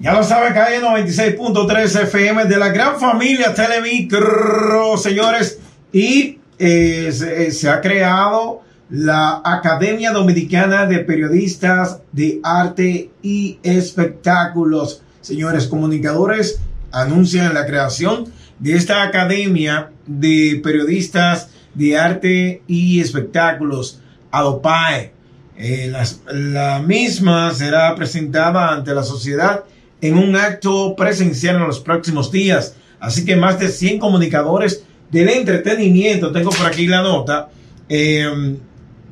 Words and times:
Ya 0.00 0.12
lo 0.12 0.22
sabe, 0.22 0.54
calle 0.54 0.80
96.3 0.80 2.02
FM 2.02 2.44
de 2.44 2.56
la 2.56 2.68
gran 2.68 3.00
familia 3.00 3.52
Telemicro, 3.52 4.96
señores. 4.96 5.58
Y 5.92 6.38
eh, 6.56 7.10
se, 7.10 7.50
se, 7.50 7.68
ha 7.68 7.80
creado 7.80 8.62
la 8.90 9.42
Academia 9.44 10.12
Dominicana 10.12 10.86
de 10.86 11.00
Periodistas 11.00 11.98
de 12.12 12.38
Arte 12.44 13.10
y 13.22 13.58
Espectáculos. 13.64 15.02
Señores 15.20 15.66
comunicadores 15.66 16.60
anuncian 16.92 17.52
la 17.52 17.66
creación 17.66 18.26
de 18.60 18.76
esta 18.76 19.02
Academia 19.02 19.90
de 20.06 20.60
Periodistas 20.62 21.50
de 21.74 21.98
Arte 21.98 22.62
y 22.68 23.00
Espectáculos, 23.00 24.00
ADOPAE. 24.30 25.12
Eh, 25.56 25.92
la 26.32 26.78
misma 26.78 27.52
será 27.52 27.96
presentada 27.96 28.72
ante 28.72 28.94
la 28.94 29.02
sociedad 29.02 29.64
en 30.00 30.16
un 30.16 30.36
acto 30.36 30.94
presencial 30.96 31.56
en 31.56 31.66
los 31.66 31.80
próximos 31.80 32.30
días. 32.30 32.76
Así 33.00 33.24
que 33.24 33.36
más 33.36 33.58
de 33.58 33.68
100 33.68 33.98
comunicadores 33.98 34.84
del 35.10 35.28
entretenimiento, 35.28 36.32
tengo 36.32 36.50
por 36.50 36.66
aquí 36.66 36.86
la 36.86 37.02
nota, 37.02 37.48
eh, 37.88 38.56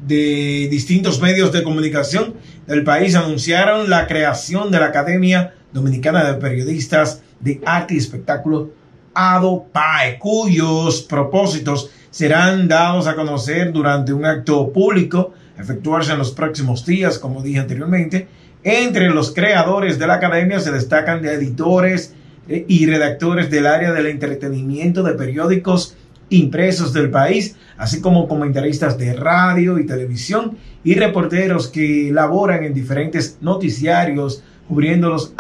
de 0.07 0.69
distintos 0.71 1.21
medios 1.21 1.53
de 1.53 1.63
comunicación 1.63 2.35
del 2.67 2.85
país 2.85 3.15
anunciaron 3.15 3.89
la 3.89 4.07
creación 4.07 4.71
de 4.71 4.79
la 4.79 4.87
Academia 4.87 5.55
Dominicana 5.73 6.31
de 6.31 6.39
Periodistas 6.39 7.23
de 7.41 7.61
Arte 7.65 7.95
y 7.95 7.99
Espectáculo, 7.99 8.71
ADOPAE, 9.15 10.19
cuyos 10.19 11.03
propósitos 11.03 11.91
serán 12.11 12.69
dados 12.69 13.07
a 13.07 13.15
conocer 13.15 13.73
durante 13.73 14.13
un 14.13 14.25
acto 14.25 14.73
público, 14.73 15.33
efectuarse 15.59 16.13
en 16.13 16.19
los 16.19 16.33
próximos 16.33 16.85
días, 16.85 17.19
como 17.19 17.43
dije 17.43 17.61
anteriormente, 17.61 18.29
entre 18.63 19.11
los 19.11 19.33
creadores 19.33 19.99
de 19.99 20.07
la 20.07 20.15
academia 20.15 20.61
se 20.61 20.73
destacan 20.73 21.23
de 21.23 21.35
editores 21.35 22.15
eh, 22.49 22.65
y 22.69 22.87
redactores 22.87 23.51
del 23.51 23.67
área 23.67 23.93
del 23.93 24.07
entretenimiento 24.07 25.03
de 25.03 25.15
periódicos 25.15 25.97
impresos 26.29 26.93
del 26.93 27.11
país, 27.11 27.57
así 27.77 28.01
como 28.01 28.27
comentaristas 28.27 28.99
de 28.99 29.15
radio 29.15 29.79
y 29.79 29.87
televisión 29.87 30.57
y 30.83 30.95
reporteros 30.95 31.69
que 31.69 32.11
laboran 32.13 32.65
en 32.65 32.75
diferentes 32.75 33.39
noticiarios 33.41 34.43
cubriendo 34.67 35.09
los 35.09 35.33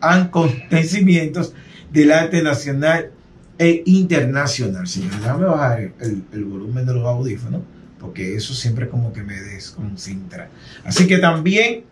acontecimientos 0.00 1.54
del 1.92 2.10
arte 2.10 2.42
nacional 2.42 3.12
e 3.58 3.82
internacional. 3.86 4.86
Señor, 4.88 5.12
déjame 5.20 5.44
bajar 5.44 5.92
el, 6.00 6.24
el 6.32 6.44
volumen 6.44 6.84
de 6.84 6.94
los 6.94 7.04
audífonos, 7.04 7.62
porque 8.00 8.36
eso 8.36 8.54
siempre 8.54 8.88
como 8.88 9.12
que 9.12 9.22
me 9.22 9.40
desconcentra. 9.40 10.50
Así 10.84 11.06
que 11.06 11.18
también 11.18 11.84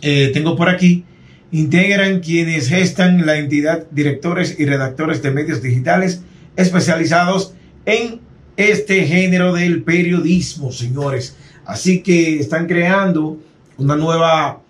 eh, 0.00 0.30
tengo 0.32 0.56
por 0.56 0.68
aquí, 0.68 1.04
integran 1.50 2.20
quienes 2.20 2.68
gestan 2.68 3.26
la 3.26 3.36
entidad 3.38 3.86
directores 3.90 4.58
y 4.58 4.64
redactores 4.64 5.22
de 5.22 5.30
medios 5.30 5.62
digitales 5.62 6.22
especializados 6.56 7.54
en 7.84 8.20
este 8.56 9.04
género 9.04 9.52
del 9.52 9.82
periodismo, 9.82 10.72
señores. 10.72 11.36
Así 11.64 12.02
que 12.02 12.38
están 12.38 12.66
creando 12.66 13.38
una 13.76 13.96
nueva, 13.96 14.60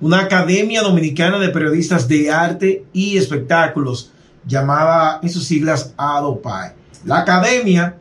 una 0.00 0.20
academia 0.20 0.82
dominicana 0.82 1.38
de 1.38 1.48
periodistas 1.50 2.08
de 2.08 2.30
arte 2.30 2.84
y 2.92 3.16
espectáculos 3.16 4.12
llamada 4.46 5.20
en 5.22 5.30
sus 5.30 5.44
siglas 5.44 5.94
ADOPAE. 5.96 6.72
La 7.04 7.20
academia 7.20 7.96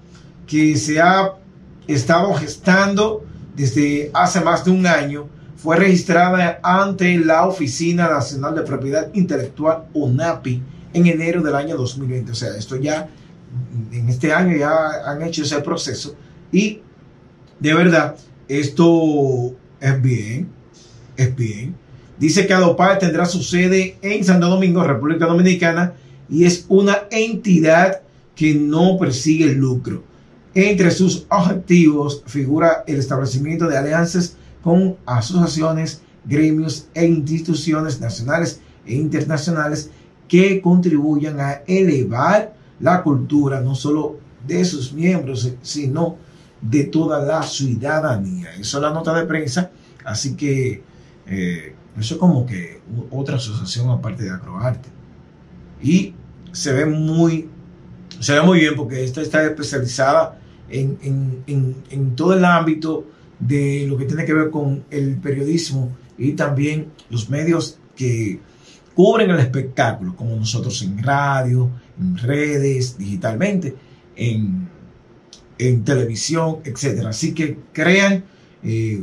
que 0.48 0.76
se 0.76 1.00
ha 1.00 1.34
estado 1.96 2.34
gestando 2.34 3.26
desde 3.56 4.12
hace 4.14 4.42
más 4.42 4.64
de 4.66 4.72
un 4.72 4.86
año 4.86 5.28
fue 5.58 5.76
registrada 5.76 6.60
ante 6.64 7.18
la 7.18 7.46
Oficina 7.46 8.08
Nacional 8.08 8.56
de 8.56 8.62
Propiedad 8.62 9.10
Intelectual, 9.14 9.86
ONAPI, 9.94 10.64
en 10.94 11.06
enero 11.08 11.42
del 11.42 11.56
año 11.56 11.76
2020. 11.76 12.32
O 12.32 12.36
sea, 12.36 12.56
esto 12.56 12.78
ya, 12.78 13.10
en 13.92 14.08
este 14.08 14.32
año 14.32 14.56
ya 14.56 14.72
han 15.06 15.22
hecho 15.22 15.44
ese 15.44 15.60
proceso 15.60 16.16
y 16.52 16.82
de 17.60 17.74
verdad, 17.74 18.16
esto 18.48 19.54
es 19.82 20.02
bien, 20.02 20.50
es 21.18 21.36
bien. 21.36 21.76
Dice 22.18 22.48
que 22.48 22.54
Adopar 22.54 23.00
tendrá 23.00 23.26
su 23.26 23.44
sede 23.44 23.98
en 24.02 24.24
Santo 24.24 24.48
Domingo, 24.48 24.84
República 24.84 25.26
Dominicana, 25.26 25.94
y 26.30 26.46
es 26.46 26.66
una 26.70 27.00
entidad 27.12 28.02
que 28.36 28.56
no 28.56 28.98
persigue 28.98 29.46
el 29.46 29.58
lucro. 29.58 30.04
Entre 30.62 30.92
sus 30.92 31.26
objetivos 31.30 32.22
figura 32.26 32.84
el 32.86 32.98
establecimiento 32.98 33.70
de 33.70 33.78
alianzas 33.78 34.36
con 34.62 34.98
asociaciones, 35.06 36.02
gremios 36.26 36.90
e 36.94 37.06
instituciones 37.06 38.02
nacionales 38.02 38.60
e 38.86 38.96
internacionales 38.96 39.90
que 40.28 40.60
contribuyan 40.60 41.40
a 41.40 41.62
elevar 41.66 42.56
la 42.82 43.04
cultura 43.04 43.62
no 43.62 43.74
solo 43.74 44.18
de 44.46 44.66
sus 44.66 44.92
miembros, 44.92 45.50
sino 45.62 46.18
de 46.62 46.84
toda 46.84 47.24
la 47.26 47.42
ciudadanía. 47.44 48.54
Eso 48.60 48.80
es 48.80 48.84
la 48.84 48.92
nota 48.92 49.18
de 49.18 49.26
prensa, 49.26 49.72
así 50.04 50.36
que 50.36 50.84
eh, 51.26 51.74
eso 51.98 52.16
es 52.16 52.20
como 52.20 52.46
que 52.46 52.82
otra 53.12 53.38
asociación 53.38 53.92
aparte 53.92 54.24
de 54.24 54.32
Acroarte. 54.32 54.90
Y 55.82 56.16
se 56.52 56.74
ve 56.74 56.86
muy, 56.86 57.48
se 58.20 58.34
ve 58.34 58.42
muy 58.42 58.60
bien 58.60 58.76
porque 58.76 59.06
esta 59.06 59.22
está 59.22 59.42
especializada 59.46 60.36
en, 60.70 60.98
en, 61.48 61.76
en, 61.90 62.16
todo 62.16 62.34
el 62.34 62.46
ámbito 62.46 63.06
de 63.40 63.86
lo 63.88 63.98
que 63.98 64.06
tiene 64.06 64.26
que 64.26 64.34
ver 64.34 64.50
con 64.50 64.84
el 64.90 65.18
periodismo 65.18 65.96
y 66.18 66.34
también 66.34 66.92
los 67.10 67.30
medios 67.30 67.80
que 67.96 68.40
cubren 68.94 69.30
el 69.30 69.40
espectáculo, 69.40 70.16
como 70.16 70.36
nosotros 70.36 70.82
en 70.82 71.02
radio, 71.02 71.70
en 72.00 72.18
redes, 72.18 72.98
digitalmente, 72.98 73.76
en, 74.16 74.68
en 75.58 75.84
televisión, 75.84 76.58
etc. 76.66 77.06
Así 77.08 77.34
que 77.34 77.58
crean 77.72 78.26
eh, 78.64 79.02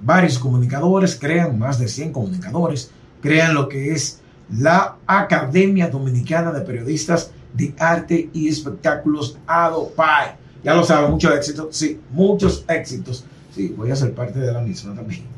varios 0.00 0.38
comunicadores, 0.38 1.16
crean 1.16 1.58
más 1.58 1.78
de 1.78 1.88
100 1.88 2.12
comunicadores, 2.12 2.90
crean 3.20 3.54
lo 3.54 3.68
que 3.68 3.92
es 3.92 4.20
la 4.50 4.96
Academia 5.06 5.88
Dominicana 5.88 6.52
de 6.52 6.62
Periodistas 6.62 7.32
de 7.54 7.74
Arte 7.78 8.30
y 8.32 8.48
Espectáculos 8.48 9.38
ADOPAE. 9.46 10.36
Ya 10.62 10.74
lo 10.74 10.84
saben, 10.84 11.10
muchos 11.10 11.32
éxitos, 11.34 11.76
sí, 11.76 12.00
muchos 12.10 12.64
éxitos. 12.68 13.24
Sí, 13.54 13.74
voy 13.76 13.90
a 13.90 13.96
ser 13.96 14.12
parte 14.14 14.38
de 14.38 14.52
la 14.52 14.60
misma 14.60 14.94
también. 14.94 15.37